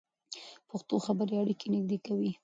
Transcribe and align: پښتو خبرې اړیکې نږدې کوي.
پښتو 0.69 0.95
خبرې 1.05 1.35
اړیکې 1.41 1.67
نږدې 1.73 1.97
کوي. 2.05 2.31